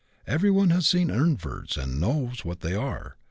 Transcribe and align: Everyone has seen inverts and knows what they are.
Everyone 0.25 0.71
has 0.71 0.87
seen 0.87 1.11
inverts 1.11 1.77
and 1.77 2.01
knows 2.01 2.43
what 2.43 2.61
they 2.61 2.73
are. 2.73 3.17